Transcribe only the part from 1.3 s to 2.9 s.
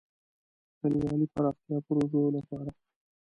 پراختیا پروژې لپاره.